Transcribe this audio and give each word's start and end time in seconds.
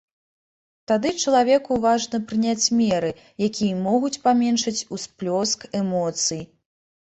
Тады 0.91 1.09
чалавеку 1.25 1.77
важна 1.83 2.17
прыняць 2.31 2.71
меры, 2.79 3.11
якія 3.49 3.77
могуць 3.85 4.15
паменшыць 4.27 4.77
усплёск 5.01 5.59
эмоцый. 5.85 6.45